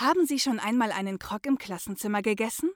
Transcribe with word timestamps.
Haben 0.00 0.26
Sie 0.26 0.38
schon 0.38 0.60
einmal 0.60 0.92
einen 0.92 1.18
Krog 1.18 1.44
im 1.44 1.58
Klassenzimmer 1.58 2.22
gegessen? 2.22 2.70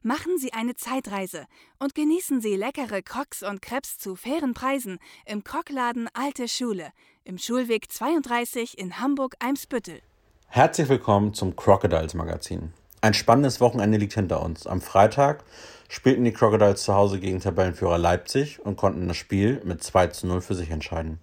Machen 0.00 0.38
Sie 0.38 0.54
eine 0.54 0.74
Zeitreise 0.74 1.44
und 1.78 1.94
genießen 1.94 2.40
Sie 2.40 2.56
leckere 2.56 3.02
Crocs 3.02 3.42
und 3.42 3.60
Crepes 3.60 3.98
zu 3.98 4.16
fairen 4.16 4.54
Preisen 4.54 4.98
im 5.26 5.44
Krogladen 5.44 6.08
Alte 6.14 6.48
Schule 6.48 6.92
im 7.24 7.36
Schulweg 7.36 7.92
32 7.92 8.78
in 8.78 8.98
Hamburg-Eimsbüttel. 8.98 10.00
Herzlich 10.48 10.88
willkommen 10.88 11.34
zum 11.34 11.56
Crocodiles 11.56 12.14
Magazin. 12.14 12.72
Ein 13.02 13.12
spannendes 13.12 13.60
Wochenende 13.60 13.98
liegt 13.98 14.14
hinter 14.14 14.42
uns. 14.42 14.66
Am 14.66 14.80
Freitag 14.80 15.44
spielten 15.90 16.24
die 16.24 16.32
Crocodiles 16.32 16.84
zu 16.84 16.94
Hause 16.94 17.20
gegen 17.20 17.40
Tabellenführer 17.40 17.98
Leipzig 17.98 18.64
und 18.64 18.76
konnten 18.76 19.08
das 19.08 19.18
Spiel 19.18 19.60
mit 19.64 19.82
2 19.82 20.06
zu 20.06 20.26
0 20.26 20.40
für 20.40 20.54
sich 20.54 20.70
entscheiden. 20.70 21.18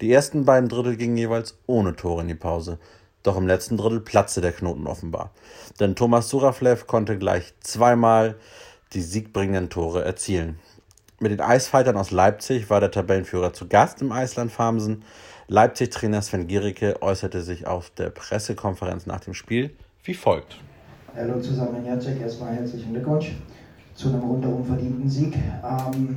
Die 0.00 0.12
ersten 0.12 0.44
beiden 0.44 0.68
Drittel 0.68 0.96
gingen 0.96 1.16
jeweils 1.16 1.56
ohne 1.66 1.94
Tore 1.94 2.22
in 2.22 2.28
die 2.28 2.34
Pause. 2.34 2.80
Doch 3.26 3.36
im 3.36 3.48
letzten 3.48 3.76
Drittel 3.76 3.98
platzte 3.98 4.40
der 4.40 4.52
Knoten 4.52 4.86
offenbar. 4.86 5.32
Denn 5.80 5.96
Thomas 5.96 6.28
Suraflev 6.28 6.86
konnte 6.86 7.18
gleich 7.18 7.54
zweimal 7.58 8.36
die 8.92 9.00
siegbringenden 9.00 9.68
Tore 9.68 10.04
erzielen. 10.04 10.60
Mit 11.18 11.32
den 11.32 11.40
Eisfightern 11.40 11.96
aus 11.96 12.12
Leipzig 12.12 12.70
war 12.70 12.78
der 12.78 12.92
Tabellenführer 12.92 13.52
zu 13.52 13.66
Gast 13.66 14.00
im 14.00 14.12
Eisland 14.12 14.52
Farmsen. 14.52 15.02
Leipzig-Trainer 15.48 16.22
Sven 16.22 16.46
Giericke 16.46 17.02
äußerte 17.02 17.42
sich 17.42 17.66
auf 17.66 17.90
der 17.90 18.10
Pressekonferenz 18.10 19.06
nach 19.06 19.18
dem 19.18 19.34
Spiel 19.34 19.74
wie 20.04 20.14
folgt. 20.14 20.58
Hallo 21.16 21.40
zusammen, 21.40 21.84
Jacek. 21.84 22.20
Erstmal 22.20 22.54
herzlichen 22.54 22.92
Glückwunsch 22.92 23.32
zu 23.96 24.10
einem 24.10 24.20
rundherum 24.20 24.64
verdienten 24.64 25.10
Sieg. 25.10 25.34
Ähm, 25.34 26.14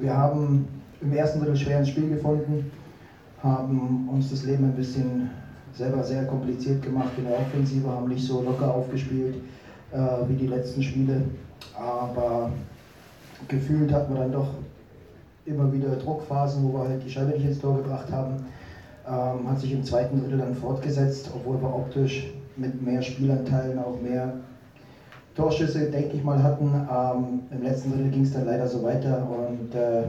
wir 0.00 0.16
haben 0.16 0.66
im 1.02 1.12
ersten 1.12 1.40
Drittel 1.40 1.56
schwer 1.56 1.80
ins 1.80 1.90
Spiel 1.90 2.08
gefunden, 2.08 2.72
haben 3.42 4.08
uns 4.08 4.30
das 4.30 4.44
Leben 4.44 4.64
ein 4.64 4.74
bisschen 4.74 5.28
selber 5.74 6.02
sehr 6.04 6.24
kompliziert 6.24 6.82
gemacht 6.82 7.10
in 7.16 7.24
der 7.24 7.38
Offensive, 7.38 7.88
haben 7.88 8.08
nicht 8.08 8.24
so 8.24 8.42
locker 8.42 8.74
aufgespielt 8.74 9.36
äh, 9.92 10.28
wie 10.28 10.34
die 10.34 10.46
letzten 10.46 10.82
Spiele. 10.82 11.22
Aber 11.76 12.50
gefühlt 13.48 13.92
hatten 13.92 14.14
wir 14.14 14.20
dann 14.20 14.32
doch 14.32 14.48
immer 15.46 15.72
wieder 15.72 15.96
Druckphasen, 15.96 16.64
wo 16.64 16.78
wir 16.78 16.88
halt 16.88 17.04
die 17.04 17.10
Scheibe 17.10 17.32
nicht 17.32 17.46
ins 17.46 17.60
Tor 17.60 17.76
gebracht 17.76 18.10
haben. 18.10 18.46
Ähm, 19.06 19.50
hat 19.50 19.60
sich 19.60 19.72
im 19.72 19.84
zweiten 19.84 20.20
Drittel 20.20 20.38
dann 20.38 20.54
fortgesetzt, 20.54 21.30
obwohl 21.34 21.60
wir 21.60 21.74
optisch 21.74 22.32
mit 22.56 22.80
mehr 22.80 23.02
Spielanteilen 23.02 23.78
auch 23.78 24.00
mehr 24.00 24.34
Torschüsse, 25.34 25.90
denke 25.90 26.16
ich 26.16 26.24
mal, 26.24 26.42
hatten. 26.42 26.70
Ähm, 26.72 27.40
Im 27.50 27.62
letzten 27.62 27.90
Drittel 27.90 28.10
ging 28.10 28.22
es 28.22 28.32
dann 28.32 28.46
leider 28.46 28.66
so 28.66 28.82
weiter 28.82 29.26
und 29.28 29.74
äh, 29.74 30.04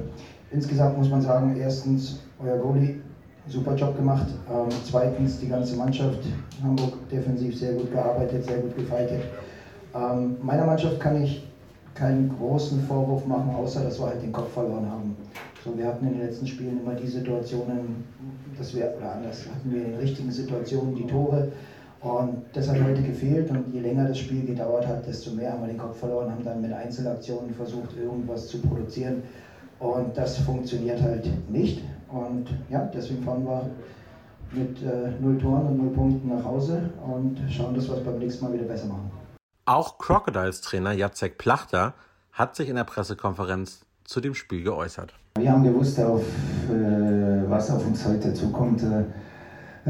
insgesamt 0.52 0.98
muss 0.98 1.10
man 1.10 1.22
sagen, 1.22 1.58
erstens, 1.60 2.22
euer 2.42 2.58
Goalie 2.58 3.02
super 3.48 3.76
Job 3.76 3.96
gemacht. 3.96 4.28
Ähm, 4.50 4.70
zweitens 4.84 5.40
die 5.40 5.48
ganze 5.48 5.76
Mannschaft 5.76 6.20
Hamburg 6.64 7.10
defensiv 7.10 7.58
sehr 7.58 7.74
gut 7.74 7.92
gearbeitet, 7.92 8.46
sehr 8.46 8.58
gut 8.58 8.76
gefeitet. 8.76 9.22
Ähm, 9.94 10.38
meiner 10.42 10.66
Mannschaft 10.66 11.00
kann 11.00 11.22
ich 11.22 11.48
keinen 11.94 12.30
großen 12.38 12.82
Vorwurf 12.82 13.26
machen, 13.26 13.56
außer 13.56 13.84
dass 13.84 14.00
wir 14.00 14.08
halt 14.08 14.22
den 14.22 14.32
Kopf 14.32 14.52
verloren 14.52 14.90
haben. 14.90 15.16
So, 15.64 15.76
wir 15.78 15.88
hatten 15.88 16.06
in 16.06 16.14
den 16.14 16.22
letzten 16.22 16.46
Spielen 16.46 16.80
immer 16.82 16.94
die 16.94 17.08
Situationen, 17.08 18.04
dass 18.58 18.76
wir, 18.76 18.94
oder 18.98 19.14
anders, 19.14 19.46
hatten 19.46 19.74
wir 19.74 19.86
in 19.86 19.92
den 19.92 20.00
richtigen 20.00 20.32
Situationen 20.32 20.96
die 20.96 21.08
Tore. 21.08 21.52
Und 22.02 22.44
das 22.54 22.70
hat 22.70 22.84
heute 22.84 23.02
gefehlt 23.02 23.50
und 23.50 23.74
je 23.74 23.80
länger 23.80 24.08
das 24.08 24.20
Spiel 24.20 24.46
gedauert 24.46 24.86
hat, 24.86 25.08
desto 25.08 25.32
mehr 25.32 25.54
haben 25.54 25.62
wir 25.62 25.70
den 25.70 25.80
Kopf 25.80 25.98
verloren, 25.98 26.30
haben 26.30 26.44
dann 26.44 26.62
mit 26.62 26.72
Einzelaktionen 26.72 27.52
versucht, 27.56 27.98
irgendwas 27.98 28.48
zu 28.48 28.60
produzieren. 28.60 29.24
Und 29.80 30.16
das 30.16 30.38
funktioniert 30.38 31.02
halt 31.02 31.28
nicht. 31.50 31.82
Und 32.16 32.48
ja, 32.70 32.90
deswegen 32.94 33.24
fahren 33.24 33.46
wir 33.46 33.70
mit 34.54 34.82
äh, 34.82 35.12
null 35.20 35.38
Toren 35.38 35.68
und 35.68 35.78
null 35.78 35.94
Punkten 35.94 36.30
nach 36.30 36.46
Hause 36.46 36.90
und 37.06 37.38
schauen, 37.50 37.76
dass 37.76 37.90
wir 37.90 37.98
es 37.98 38.04
beim 38.06 38.20
nächsten 38.20 38.46
Mal 38.46 38.54
wieder 38.54 38.64
besser 38.64 38.88
machen. 38.88 39.12
Auch 39.66 39.98
Crocodiles 39.98 40.62
Trainer 40.62 40.94
Jacek 40.94 41.38
Plachter 41.38 41.94
hat 42.32 42.56
sich 42.56 42.70
in 42.70 42.78
der 42.78 42.86
Pressekonferenz 42.86 43.82
zu 44.06 44.22
dem 44.22 44.34
Spiel 44.34 44.64
geäußert. 44.64 45.14
Wir 45.38 45.52
haben 45.52 45.64
gewusst, 45.64 46.00
auf, 46.00 46.22
äh, 46.70 47.50
was 47.50 47.70
auf 47.70 47.86
uns 47.86 48.06
heute 48.06 48.34
zukommt. 48.34 48.82
Äh, 48.84 49.04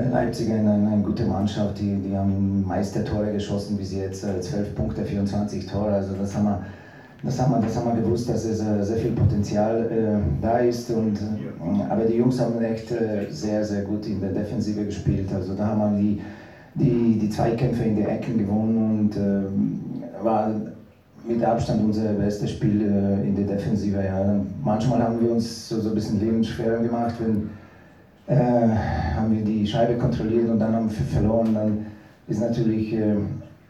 Leipzig 0.09 0.51
eine, 0.51 0.73
eine, 0.73 1.03
gute 1.03 1.25
Mannschaft, 1.25 1.79
die, 1.79 2.01
die 2.01 2.17
haben 2.17 2.65
meist 2.65 2.95
der 2.95 3.05
Tore 3.05 3.31
geschossen, 3.31 3.77
wie 3.77 3.85
sie 3.85 3.99
jetzt 3.99 4.23
äh, 4.23 4.41
12 4.41 4.75
Punkte, 4.75 5.05
24 5.05 5.67
Tore. 5.67 5.93
Also 5.93 6.15
das 6.15 6.35
haben 6.35 6.45
wir 6.45 6.65
das 7.23 7.41
haben 7.41 7.53
wir, 7.53 7.61
das 7.61 7.75
haben 7.75 7.95
wir 7.95 8.03
gewusst, 8.03 8.29
dass 8.29 8.45
es 8.45 8.61
äh, 8.61 8.83
sehr 8.83 8.97
viel 8.97 9.11
Potenzial 9.11 9.89
äh, 9.91 10.43
da 10.43 10.59
ist. 10.59 10.89
Und, 10.91 11.15
äh, 11.15 11.83
aber 11.89 12.03
die 12.05 12.15
Jungs 12.15 12.39
haben 12.39 12.61
echt 12.61 12.91
äh, 12.91 13.25
sehr, 13.29 13.63
sehr 13.63 13.83
gut 13.83 14.05
in 14.07 14.21
der 14.21 14.31
Defensive 14.31 14.85
gespielt. 14.85 15.29
Also 15.33 15.55
da 15.55 15.67
haben 15.67 15.97
wir 15.97 16.01
die, 16.01 16.21
die, 16.75 17.19
die 17.19 17.29
Zweikämpfe 17.29 17.83
in 17.83 17.95
den 17.95 18.07
Ecken 18.07 18.37
gewonnen 18.37 18.99
und 18.99 19.17
äh, 19.17 20.23
war 20.23 20.51
mit 21.27 21.43
Abstand 21.43 21.83
unser 21.83 22.13
bestes 22.13 22.51
Spiel 22.51 22.81
äh, 22.81 23.27
in 23.27 23.35
der 23.35 23.55
Defensive. 23.55 23.97
Ja. 24.03 24.39
Manchmal 24.63 25.01
haben 25.01 25.19
wir 25.21 25.31
uns 25.31 25.69
so, 25.69 25.79
so 25.79 25.89
ein 25.89 25.95
bisschen 25.95 26.19
Leben 26.19 26.43
schwerer 26.43 26.81
gemacht, 26.81 27.15
wenn 27.19 27.49
haben 28.27 29.37
wir 29.37 29.43
die 29.45 29.67
Scheibe 29.67 29.99
kontrolliert 29.99 30.49
und 30.49 30.57
dann 30.57 30.73
haben 30.73 30.89
wir 30.89 31.05
verloren. 31.05 31.53
Dann 31.53 31.85
ist 32.27 32.41
natürlich 32.41 32.97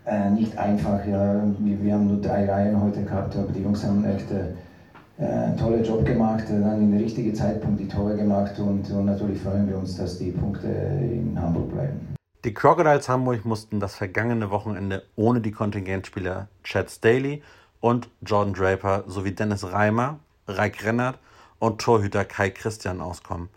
äh, 0.06 0.30
nicht 0.30 0.58
einfach. 0.58 1.06
Ja. 1.06 1.42
Wir, 1.60 1.84
wir, 1.84 1.94
haben 1.94 2.08
nur 2.08 2.22
drei 2.22 2.50
Reihen 2.50 2.82
heute 2.82 3.04
gehabt, 3.04 3.36
aber 3.36 3.52
die 3.52 3.62
Jungs 3.62 3.84
haben 3.84 4.06
echt 4.06 4.30
äh, 4.32 5.24
einen 5.24 5.58
tollen 5.58 5.84
Job 5.84 6.06
gemacht, 6.06 6.44
äh, 6.50 6.60
dann 6.60 6.82
in 6.82 6.92
den 6.92 7.02
richtigen 7.02 7.34
Zeitpunkt 7.34 7.80
die 7.80 7.88
Tore 7.88 8.16
gemacht 8.16 8.58
und, 8.60 8.90
und 8.92 9.06
natürlich 9.06 9.42
freuen 9.42 9.68
wir 9.70 9.78
uns, 9.78 9.98
dass 9.98 10.18
die 10.18 10.32
Punkte 10.32 10.68
in 10.68 11.40
Hamburg 11.40 11.72
bleiben. 11.72 12.16
Die 12.44 12.54
Crocodiles 12.54 13.10
Hamburg 13.10 13.44
mussten 13.46 13.80
das 13.80 13.96
vergangene 13.96 14.52
Wochenende 14.52 15.04
ohne 15.16 15.42
die 15.42 15.52
Kontingentspieler 15.52 16.48
Chad 16.64 16.92
Staley 16.92 17.42
und 17.80 18.10
Jordan 18.22 18.54
Draper 18.54 19.04
sowie 19.08 19.32
Dennis 19.32 19.72
Reimer, 19.72 20.20
Raik 20.48 20.86
Rennert 20.86 21.18
und 21.58 21.82
Torhüter 21.82 22.24
Kai 22.24 22.52
Christian 22.52 23.02
auskommen. 23.02 23.50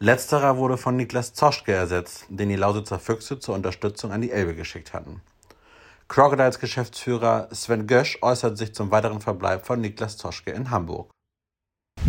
Letzterer 0.00 0.56
wurde 0.56 0.76
von 0.76 0.96
Niklas 0.96 1.34
Zoschke 1.34 1.72
ersetzt, 1.72 2.26
den 2.28 2.48
die 2.48 2.56
Lausitzer 2.56 2.98
Füchse 2.98 3.38
zur 3.38 3.54
Unterstützung 3.54 4.10
an 4.10 4.22
die 4.22 4.32
Elbe 4.32 4.54
geschickt 4.54 4.92
hatten. 4.92 5.20
Crocodiles 6.12 6.58
Geschäftsführer 6.58 7.48
Sven 7.52 7.86
Gösch 7.86 8.18
äußert 8.20 8.58
sich 8.58 8.74
zum 8.74 8.90
weiteren 8.90 9.22
Verbleib 9.22 9.64
von 9.64 9.80
Niklas 9.80 10.18
Toschke 10.18 10.50
in 10.50 10.70
Hamburg. 10.70 11.10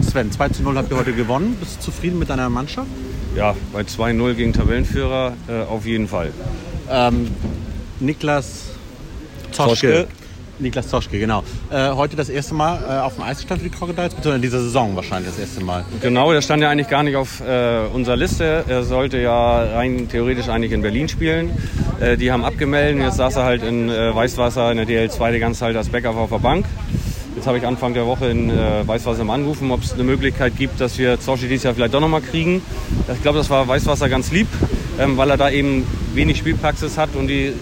Sven, 0.02 0.30
2 0.30 0.50
zu 0.50 0.64
0 0.64 0.76
habt 0.76 0.92
ihr 0.92 0.98
heute 0.98 1.14
gewonnen. 1.14 1.56
Bist 1.58 1.78
du 1.78 1.84
zufrieden 1.84 2.20
mit 2.20 2.30
deiner 2.30 2.50
Mannschaft? 2.50 2.90
Ja, 3.34 3.56
bei 3.72 3.80
2-0 3.84 4.34
gegen 4.34 4.52
Tabellenführer 4.52 5.38
äh, 5.48 5.62
auf 5.62 5.86
jeden 5.86 6.10
Fall. 6.10 6.34
Ähm, 6.90 7.34
Niklas 8.02 8.72
Toschke, 9.54 10.06
Toschke 10.06 10.08
Niklas 10.60 10.88
Zoschke, 10.88 11.20
genau. 11.20 11.44
Äh, 11.72 11.90
heute 11.92 12.16
das 12.16 12.30
erste 12.30 12.54
Mal 12.54 12.80
äh, 12.88 13.00
auf 13.02 13.16
dem 13.16 13.24
Eis 13.24 13.42
stand 13.42 13.62
für 13.62 13.70
die 13.70 13.76
Crocodiles, 13.76 14.14
beziehungsweise 14.14 14.36
in 14.36 14.42
dieser 14.42 14.62
Saison 14.62 14.96
wahrscheinlich 14.96 15.32
das 15.32 15.40
erste 15.40 15.64
Mal. 15.64 15.84
Genau, 16.02 16.32
der 16.32 16.42
stand 16.42 16.62
ja 16.62 16.70
eigentlich 16.70 16.90
gar 16.90 17.04
nicht 17.04 17.16
auf 17.16 17.42
äh, 17.42 17.80
unserer 17.94 18.16
Liste. 18.16 18.64
Er 18.68 18.84
sollte 18.84 19.18
ja 19.18 19.64
rein 19.76 20.08
theoretisch 20.10 20.50
eigentlich 20.50 20.72
in 20.72 20.82
Berlin 20.82 21.10
spielen. 21.10 21.52
Äh, 22.00 22.18
die 22.18 22.32
haben 22.32 22.46
abgemeldet. 22.46 23.04
Jetzt 23.04 23.18
saß 23.18 23.38
er 23.38 23.44
halt 23.44 23.64
in 23.64 23.90
äh, 23.90 24.16
Weißwasser 24.16 24.72
in 24.72 24.78
der 24.78 24.88
DL2 24.88 25.32
die 25.32 25.40
ganze 25.40 25.62
Zeit 25.62 25.76
als 25.76 25.90
Backup 25.90 26.16
auf 26.16 26.30
der 26.30 26.40
Bank. 26.40 26.66
Jetzt 27.36 27.48
habe 27.48 27.58
ich 27.58 27.66
Anfang 27.66 27.94
der 27.96 28.06
Woche 28.06 28.28
in 28.28 28.50
äh, 28.50 28.88
Weißwasser 28.88 29.24
mal 29.24 29.34
angerufen, 29.34 29.72
ob 29.72 29.84
es 29.84 29.94
eine 29.94 30.04
Möglichkeit 30.04 30.56
gibt, 30.56 30.80
dass 30.80 30.98
wir 31.00 31.20
Zoschi 31.20 31.48
dieses 31.48 31.64
Jahr 31.64 31.74
vielleicht 31.74 31.94
doch 31.94 32.00
nochmal 32.00 32.22
kriegen. 32.22 32.62
Ich 33.12 33.22
glaube, 33.22 33.40
das 33.40 33.50
war 33.50 33.68
Weißwasser 33.68 34.08
ganz 34.08 34.32
lieb, 34.32 34.48
ähm, 35.00 35.18
weil 35.18 35.32
er 35.32 35.38
da 35.38 35.50
eben 35.50 35.86
wenig 36.14 36.38
Spielpraxis 36.38 36.98
hat 36.98 37.16
und 37.16 37.28
die 37.28 37.54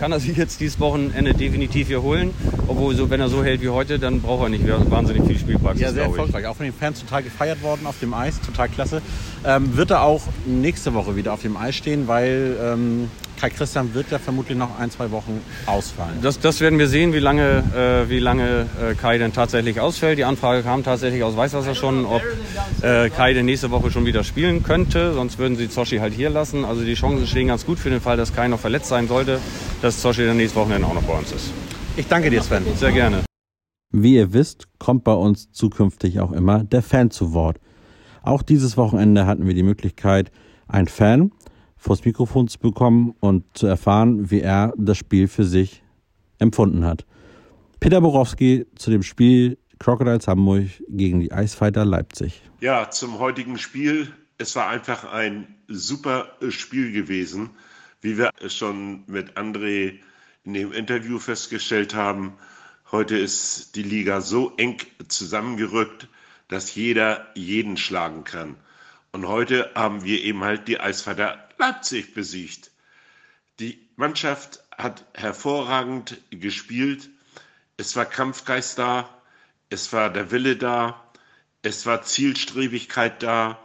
kann 0.00 0.12
er 0.12 0.18
sich 0.18 0.34
jetzt 0.34 0.60
dieses 0.60 0.80
Wochenende 0.80 1.34
definitiv 1.34 1.88
hier 1.88 2.00
holen. 2.00 2.30
Obwohl, 2.66 2.96
so, 2.96 3.10
wenn 3.10 3.20
er 3.20 3.28
so 3.28 3.44
hält 3.44 3.60
wie 3.60 3.68
heute, 3.68 3.98
dann 3.98 4.22
braucht 4.22 4.44
er 4.44 4.48
nicht 4.48 4.64
wahnsinnig 4.66 5.24
viel 5.24 5.38
Spielpraxis. 5.38 5.82
Ja, 5.82 5.92
sehr 5.92 6.04
erfolgreich. 6.04 6.46
Auch 6.46 6.56
von 6.56 6.64
den 6.64 6.72
Fans 6.72 7.00
total 7.00 7.22
gefeiert 7.22 7.62
worden 7.62 7.86
auf 7.86 8.00
dem 8.00 8.14
Eis. 8.14 8.40
Total 8.40 8.70
klasse. 8.70 9.02
Ähm, 9.44 9.76
wird 9.76 9.90
er 9.90 10.02
auch 10.02 10.22
nächste 10.46 10.94
Woche 10.94 11.16
wieder 11.16 11.34
auf 11.34 11.42
dem 11.42 11.54
Eis 11.58 11.76
stehen, 11.76 12.08
weil 12.08 12.56
ähm, 12.62 13.10
Kai 13.40 13.48
Christian 13.48 13.94
wird 13.94 14.10
ja 14.10 14.18
vermutlich 14.18 14.58
noch 14.58 14.78
ein, 14.78 14.90
zwei 14.90 15.10
Wochen 15.10 15.40
ausfallen. 15.64 16.18
Das, 16.20 16.40
das 16.40 16.60
werden 16.60 16.78
wir 16.78 16.88
sehen, 16.88 17.14
wie 17.14 17.20
lange, 17.20 17.64
äh, 17.74 18.10
wie 18.10 18.18
lange 18.18 18.66
äh, 18.82 18.94
Kai 18.94 19.16
denn 19.16 19.32
tatsächlich 19.32 19.80
ausfällt. 19.80 20.18
Die 20.18 20.24
Anfrage 20.24 20.62
kam 20.62 20.84
tatsächlich 20.84 21.22
aus 21.22 21.36
Weißwasser 21.38 21.74
schon, 21.74 22.04
ob 22.04 22.20
äh, 22.82 23.08
Kai 23.08 23.32
denn 23.32 23.46
nächste 23.46 23.70
Woche 23.70 23.90
schon 23.90 24.04
wieder 24.04 24.24
spielen 24.24 24.62
könnte. 24.62 25.14
Sonst 25.14 25.38
würden 25.38 25.56
sie 25.56 25.70
Zoshi 25.70 25.98
halt 25.98 26.12
hier 26.12 26.28
lassen. 26.28 26.66
Also 26.66 26.82
die 26.82 26.92
Chancen 26.92 27.26
stehen 27.26 27.48
ganz 27.48 27.64
gut 27.64 27.78
für 27.78 27.88
den 27.88 28.02
Fall, 28.02 28.18
dass 28.18 28.34
Kai 28.34 28.46
noch 28.48 28.60
verletzt 28.60 28.88
sein 28.88 29.08
sollte, 29.08 29.38
dass 29.80 30.02
Zoshi 30.02 30.26
dann 30.26 30.36
nächste 30.36 30.58
Woche 30.58 30.74
auch 30.74 30.94
noch 30.94 31.04
bei 31.04 31.16
uns 31.16 31.32
ist. 31.32 31.50
Ich 31.96 32.06
danke 32.06 32.28
dir, 32.28 32.42
Sven. 32.42 32.64
Sehr 32.76 32.92
gerne. 32.92 33.20
Wie 33.90 34.16
ihr 34.16 34.34
wisst, 34.34 34.68
kommt 34.78 35.02
bei 35.04 35.14
uns 35.14 35.50
zukünftig 35.50 36.20
auch 36.20 36.32
immer 36.32 36.62
der 36.62 36.82
Fan 36.82 37.10
zu 37.10 37.32
Wort. 37.32 37.58
Auch 38.22 38.42
dieses 38.42 38.76
Wochenende 38.76 39.24
hatten 39.24 39.46
wir 39.46 39.54
die 39.54 39.62
Möglichkeit, 39.62 40.30
ein 40.68 40.88
Fan 40.88 41.32
vors 41.80 42.04
Mikrofon 42.04 42.46
zu 42.46 42.58
bekommen 42.58 43.14
und 43.20 43.44
zu 43.54 43.66
erfahren, 43.66 44.30
wie 44.30 44.40
er 44.40 44.74
das 44.76 44.98
Spiel 44.98 45.28
für 45.28 45.44
sich 45.44 45.82
empfunden 46.38 46.84
hat. 46.84 47.06
Peter 47.80 48.00
Borowski 48.00 48.66
zu 48.76 48.90
dem 48.90 49.02
Spiel 49.02 49.56
Crocodiles 49.78 50.28
Hamburg 50.28 50.68
gegen 50.88 51.20
die 51.20 51.32
Eisfighter 51.32 51.86
Leipzig. 51.86 52.42
Ja, 52.60 52.90
zum 52.90 53.18
heutigen 53.18 53.56
Spiel. 53.56 54.12
Es 54.36 54.54
war 54.54 54.68
einfach 54.68 55.10
ein 55.10 55.54
super 55.68 56.36
Spiel 56.50 56.92
gewesen. 56.92 57.50
Wie 58.02 58.18
wir 58.18 58.30
schon 58.48 59.04
mit 59.06 59.38
André 59.38 59.94
in 60.44 60.52
dem 60.52 60.72
Interview 60.72 61.18
festgestellt 61.18 61.94
haben, 61.94 62.34
heute 62.92 63.16
ist 63.16 63.74
die 63.74 63.82
Liga 63.82 64.20
so 64.20 64.52
eng 64.58 64.76
zusammengerückt, 65.08 66.08
dass 66.48 66.74
jeder 66.74 67.28
jeden 67.34 67.78
schlagen 67.78 68.24
kann. 68.24 68.56
Und 69.12 69.26
heute 69.26 69.70
haben 69.74 70.04
wir 70.04 70.22
eben 70.22 70.44
halt 70.44 70.68
die 70.68 70.78
Eisvater 70.78 71.49
Leipzig 71.60 72.14
besiegt. 72.14 72.70
Die 73.58 73.86
Mannschaft 73.96 74.64
hat 74.76 75.04
hervorragend 75.12 76.16
gespielt. 76.30 77.10
Es 77.76 77.94
war 77.96 78.06
Kampfgeist 78.06 78.78
da, 78.78 79.10
es 79.68 79.92
war 79.92 80.08
der 80.08 80.30
Wille 80.30 80.56
da, 80.56 81.04
es 81.60 81.84
war 81.84 82.00
Zielstrebigkeit 82.00 83.22
da. 83.22 83.58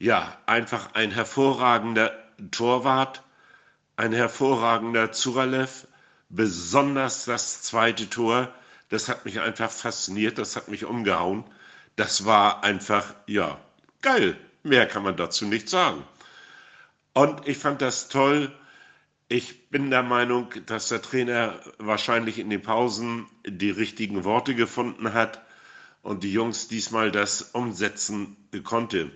Ja, 0.00 0.36
einfach 0.46 0.94
ein 0.94 1.12
hervorragender 1.12 2.12
Torwart, 2.50 3.22
ein 3.94 4.12
hervorragender 4.12 5.12
Zuralev, 5.12 5.86
besonders 6.30 7.26
das 7.26 7.62
zweite 7.62 8.10
Tor, 8.10 8.52
das 8.88 9.08
hat 9.08 9.24
mich 9.24 9.38
einfach 9.38 9.70
fasziniert, 9.70 10.38
das 10.38 10.56
hat 10.56 10.66
mich 10.66 10.84
umgehauen. 10.84 11.44
Das 11.94 12.24
war 12.24 12.64
einfach, 12.64 13.14
ja, 13.26 13.60
geil. 14.02 14.36
Mehr 14.64 14.88
kann 14.88 15.04
man 15.04 15.16
dazu 15.16 15.46
nicht 15.46 15.68
sagen. 15.68 16.04
Und 17.12 17.48
ich 17.48 17.58
fand 17.58 17.82
das 17.82 18.08
toll. 18.08 18.52
Ich 19.28 19.68
bin 19.70 19.90
der 19.90 20.02
Meinung, 20.02 20.52
dass 20.66 20.88
der 20.88 21.02
Trainer 21.02 21.60
wahrscheinlich 21.78 22.38
in 22.38 22.50
den 22.50 22.62
Pausen 22.62 23.26
die 23.46 23.70
richtigen 23.70 24.24
Worte 24.24 24.54
gefunden 24.54 25.12
hat 25.12 25.44
und 26.02 26.22
die 26.24 26.32
Jungs 26.32 26.68
diesmal 26.68 27.10
das 27.10 27.42
umsetzen 27.42 28.36
konnte. 28.64 29.10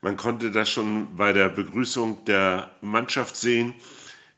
Man 0.00 0.16
konnte 0.16 0.50
das 0.50 0.70
schon 0.70 1.16
bei 1.16 1.32
der 1.32 1.48
Begrüßung 1.48 2.24
der 2.24 2.70
Mannschaft 2.80 3.36
sehen, 3.36 3.74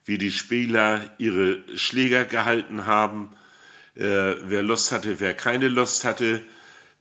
wie 0.05 0.19
die 0.19 0.31
Spieler 0.31 1.11
ihre 1.19 1.65
Schläger 1.77 2.25
gehalten 2.25 2.87
haben, 2.87 3.31
äh, 3.95 4.03
wer 4.43 4.63
Lust 4.63 4.93
hatte, 4.93 5.21
wer 5.21 5.35
keine 5.35 5.69
Lust 5.69 6.05
hatte. 6.05 6.43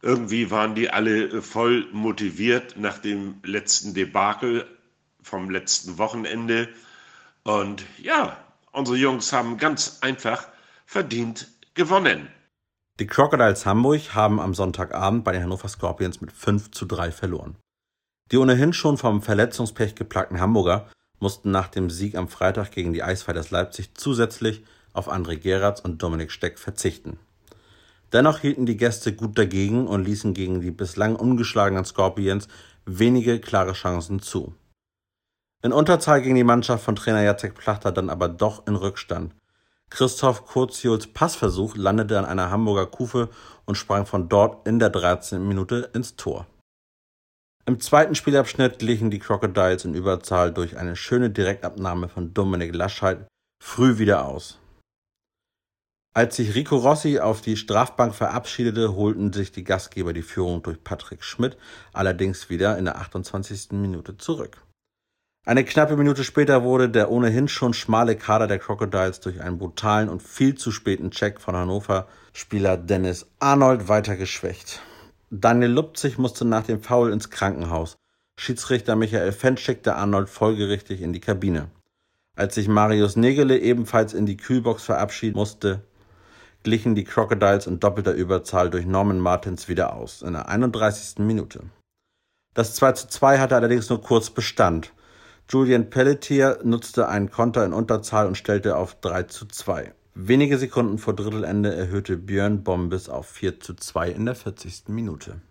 Irgendwie 0.01 0.51
waren 0.51 0.75
die 0.75 0.89
alle 0.89 1.41
voll 1.41 1.87
motiviert 1.91 2.77
nach 2.77 2.97
dem 2.97 3.35
letzten 3.43 3.93
Debakel 3.93 4.65
vom 5.25 5.49
letzten 5.49 5.97
Wochenende. 5.97 6.69
Und 7.43 7.83
ja, 7.97 8.37
unsere 8.71 8.97
Jungs 8.97 9.33
haben 9.33 9.57
ganz 9.57 9.97
einfach 10.01 10.47
verdient 10.85 11.47
gewonnen. 11.73 12.27
Die 12.99 13.07
Crocodiles 13.07 13.65
Hamburg 13.65 14.13
haben 14.13 14.39
am 14.39 14.53
Sonntagabend 14.53 15.23
bei 15.23 15.33
den 15.33 15.43
Hannover 15.43 15.67
Scorpions 15.67 16.21
mit 16.21 16.31
5 16.31 16.71
zu 16.71 16.85
3 16.85 17.11
verloren. 17.11 17.57
Die 18.31 18.37
ohnehin 18.37 18.71
schon 18.71 18.97
vom 18.97 19.21
Verletzungspech 19.21 19.95
geplagten 19.95 20.39
Hamburger 20.39 20.89
mussten 21.19 21.51
nach 21.51 21.67
dem 21.67 21.89
Sieg 21.89 22.15
am 22.15 22.27
Freitag 22.27 22.71
gegen 22.71 22.93
die 22.93 23.03
Eisfighters 23.03 23.51
Leipzig 23.51 23.95
zusätzlich 23.95 24.63
auf 24.93 25.11
André 25.11 25.37
Geratz 25.37 25.79
und 25.79 26.01
Dominik 26.01 26.31
Steck 26.31 26.59
verzichten. 26.59 27.19
Dennoch 28.13 28.39
hielten 28.39 28.65
die 28.65 28.77
Gäste 28.77 29.13
gut 29.13 29.37
dagegen 29.37 29.87
und 29.87 30.05
ließen 30.05 30.33
gegen 30.33 30.61
die 30.61 30.71
bislang 30.71 31.15
ungeschlagenen 31.15 31.83
Scorpions 31.83 32.47
wenige 32.85 33.39
klare 33.39 33.73
Chancen 33.73 34.21
zu. 34.21 34.53
In 35.65 35.73
Unterzahl 35.73 36.21
ging 36.21 36.35
die 36.35 36.43
Mannschaft 36.43 36.83
von 36.83 36.95
Trainer 36.95 37.23
Jacek 37.23 37.55
Plachter 37.55 37.91
dann 37.91 38.11
aber 38.11 38.29
doch 38.29 38.67
in 38.67 38.75
Rückstand. 38.75 39.33
Christoph 39.89 40.45
Kurziols 40.45 41.07
Passversuch 41.07 41.75
landete 41.75 42.19
an 42.19 42.25
einer 42.25 42.51
Hamburger 42.51 42.85
Kufe 42.85 43.29
und 43.65 43.73
sprang 43.73 44.05
von 44.05 44.29
dort 44.29 44.67
in 44.67 44.77
der 44.77 44.91
13. 44.91 45.47
Minute 45.47 45.89
ins 45.95 46.17
Tor. 46.17 46.45
Im 47.65 47.79
zweiten 47.79 48.13
Spielabschnitt 48.13 48.77
glichen 48.77 49.09
die 49.09 49.17
Crocodiles 49.17 49.85
in 49.85 49.95
Überzahl 49.95 50.53
durch 50.53 50.77
eine 50.77 50.95
schöne 50.95 51.31
Direktabnahme 51.31 52.09
von 52.09 52.31
Dominik 52.31 52.75
Laschheit 52.75 53.25
früh 53.59 53.97
wieder 53.97 54.27
aus. 54.27 54.59
Als 56.13 56.35
sich 56.35 56.53
Rico 56.53 56.75
Rossi 56.75 57.17
auf 57.17 57.41
die 57.41 57.57
Strafbank 57.57 58.13
verabschiedete, 58.13 58.95
holten 58.95 59.33
sich 59.33 59.51
die 59.51 59.63
Gastgeber 59.63 60.13
die 60.13 60.21
Führung 60.21 60.61
durch 60.61 60.83
Patrick 60.83 61.23
Schmidt 61.23 61.57
allerdings 61.91 62.51
wieder 62.51 62.77
in 62.77 62.85
der 62.85 62.97
28. 62.97 63.71
Minute 63.71 64.15
zurück. 64.19 64.64
Eine 65.47 65.63
knappe 65.63 65.95
Minute 65.95 66.23
später 66.23 66.63
wurde 66.63 66.89
der 66.89 67.11
ohnehin 67.11 67.47
schon 67.47 67.75
schmale 67.75 68.15
Kader 68.15 68.47
der 68.47 68.57
Crocodiles 68.57 69.19
durch 69.19 69.41
einen 69.41 69.59
brutalen 69.59 70.09
und 70.09 70.23
viel 70.23 70.55
zu 70.55 70.71
späten 70.71 71.11
Check 71.11 71.39
von 71.39 71.55
Hannover 71.55 72.07
Spieler 72.33 72.77
Dennis 72.77 73.27
Arnold 73.37 73.87
weiter 73.87 74.15
geschwächt. 74.15 74.81
Daniel 75.29 75.69
Lupzig 75.69 76.17
musste 76.17 76.45
nach 76.45 76.63
dem 76.63 76.81
Foul 76.81 77.13
ins 77.13 77.29
Krankenhaus. 77.29 77.95
Schiedsrichter 78.39 78.95
Michael 78.95 79.31
Fendt 79.31 79.59
schickte 79.59 79.95
Arnold 79.95 80.29
folgerichtig 80.29 81.03
in 81.03 81.13
die 81.13 81.21
Kabine. 81.21 81.69
Als 82.35 82.55
sich 82.55 82.67
Marius 82.67 83.15
Negele 83.15 83.59
ebenfalls 83.59 84.15
in 84.15 84.25
die 84.25 84.37
Kühlbox 84.37 84.83
verabschieden 84.83 85.37
musste, 85.37 85.83
glichen 86.63 86.95
die 86.95 87.03
Crocodiles 87.03 87.67
in 87.67 87.79
doppelter 87.79 88.13
Überzahl 88.13 88.71
durch 88.71 88.87
Norman 88.87 89.19
Martins 89.19 89.69
wieder 89.69 89.93
aus, 89.93 90.23
in 90.23 90.33
der 90.33 90.49
31. 90.49 91.19
Minute. 91.19 91.61
Das 92.55 92.73
2 92.73 92.93
zu 92.93 93.07
2 93.09 93.37
hatte 93.37 93.55
allerdings 93.55 93.89
nur 93.89 94.01
kurz 94.01 94.31
Bestand. 94.31 94.91
Julian 95.47 95.91
Pelletier 95.91 96.57
nutzte 96.63 97.07
einen 97.07 97.29
Konter 97.29 97.63
in 97.65 97.73
Unterzahl 97.73 98.25
und 98.25 98.35
stellte 98.35 98.77
auf 98.77 98.99
3 99.01 99.23
zu 99.23 99.45
2. 99.45 99.93
Wenige 100.15 100.57
Sekunden 100.57 100.97
vor 100.97 101.15
Drittelende 101.15 101.71
erhöhte 101.71 102.17
Björn 102.17 102.63
Bombes 102.63 103.09
auf 103.09 103.27
4 103.27 103.59
zu 103.59 103.75
2 103.75 104.09
in 104.09 104.25
der 104.25 104.33
40. 104.33 104.85
Minute. 104.87 105.41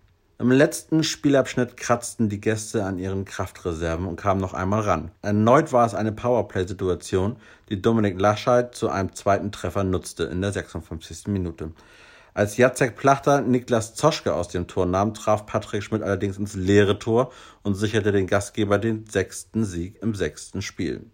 Im 0.41 0.51
letzten 0.51 1.05
Spielabschnitt 1.05 1.77
kratzten 1.77 2.29
die 2.29 2.41
Gäste 2.41 2.85
an 2.85 2.99
ihren 2.99 3.25
Kraftreserven 3.25 4.07
und 4.07 4.17
kamen 4.17 4.41
noch 4.41 4.53
einmal 4.53 4.81
ran. 4.81 5.13
Erneut 5.23 5.73
war 5.73 5.87
es 5.87 5.95
eine 5.95 6.11
Powerplay-Situation, 6.11 7.37
die 7.69 7.81
Dominik 7.81 8.21
Lascheid 8.21 8.75
zu 8.75 8.89
einem 8.89 9.15
zweiten 9.15 9.53
Treffer 9.53 9.85
nutzte 9.85 10.25
in 10.25 10.41
der 10.41 10.51
56. 10.51 11.29
Minute. 11.29 11.71
Als 12.37 12.57
Jacek 12.57 12.97
Plachter 12.97 13.43
Niklas 13.43 13.95
Zoschke 13.95 14.35
aus 14.35 14.49
dem 14.49 14.67
Tor 14.67 14.87
nahm, 14.87 15.15
traf 15.15 15.47
Patrick 15.47 15.85
Schmidt 15.85 16.03
allerdings 16.03 16.37
ins 16.37 16.55
leere 16.55 16.99
Tor 16.99 17.31
und 17.63 17.77
sicherte 17.77 18.11
den 18.11 18.27
Gastgeber 18.27 18.79
den 18.79 19.07
sechsten 19.07 19.65
Sieg 19.65 20.03
im 20.03 20.17
sechsten 20.17 20.61
Spiel. 20.61 21.07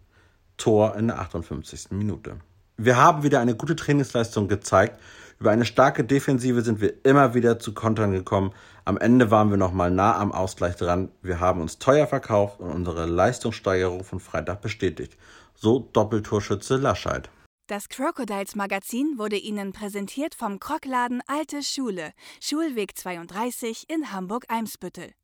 Tor 0.57 0.97
in 0.97 1.09
der 1.09 1.19
58. 1.19 1.91
Minute. 1.91 2.37
Wir 2.79 2.97
haben 2.97 3.23
wieder 3.23 3.39
eine 3.41 3.55
gute 3.55 3.77
Trainingsleistung 3.77 4.49
gezeigt. 4.49 4.99
Über 5.39 5.51
eine 5.51 5.67
starke 5.67 6.05
Defensive 6.05 6.63
sind 6.63 6.81
wir 6.81 7.05
immer 7.05 7.35
wieder 7.35 7.59
zu 7.59 7.75
Kontern 7.75 8.13
gekommen. 8.13 8.55
Am 8.87 8.97
Ende 8.97 9.31
waren 9.31 9.51
wir 9.51 9.59
nochmal 9.59 9.91
nah 9.91 10.17
am 10.17 10.33
Ausgleich 10.33 10.77
dran. 10.77 11.11
Wir 11.21 11.39
haben 11.39 11.61
uns 11.61 11.79
teuer 11.79 12.07
verkauft 12.07 12.61
und 12.61 12.71
unsere 12.71 13.05
Leistungssteigerung 13.05 14.05
von 14.05 14.21
Freitag 14.21 14.63
bestätigt. 14.63 15.19
So 15.55 15.81
Doppeltorschütze 15.93 16.79
Lascheid. 16.79 17.29
Das 17.71 17.89
Crocodiles 17.89 18.57
Magazin 18.57 19.17
wurde 19.17 19.37
Ihnen 19.37 19.73
präsentiert 19.73 20.35
vom 20.35 20.59
Krockladen 20.59 21.23
Alte 21.29 21.63
Schule, 21.63 22.15
Schulweg 22.41 22.99
32 22.99 23.89
in 23.89 24.11
Hamburg-Eimsbüttel. 24.11 25.15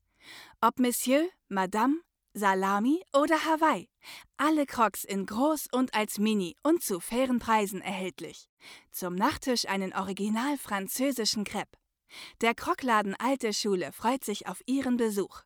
Ob 0.60 0.78
Monsieur, 0.78 1.28
Madame, 1.48 1.96
Salami 2.34 3.02
oder 3.12 3.44
Hawaii. 3.44 3.88
Alle 4.36 4.64
Crocs 4.64 5.02
in 5.02 5.26
groß 5.26 5.66
und 5.72 5.92
als 5.92 6.20
Mini 6.20 6.54
und 6.62 6.84
zu 6.84 7.00
fairen 7.00 7.40
Preisen 7.40 7.80
erhältlich. 7.80 8.48
Zum 8.92 9.16
Nachtisch 9.16 9.66
einen 9.66 9.92
original 9.92 10.56
französischen 10.56 11.42
Crepe. 11.42 11.76
Der 12.42 12.54
Crocladen 12.54 13.16
Alte 13.16 13.52
Schule 13.52 13.90
freut 13.90 14.24
sich 14.24 14.46
auf 14.46 14.62
Ihren 14.66 14.96
Besuch. 14.96 15.42